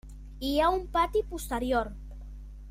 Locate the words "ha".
0.61-0.69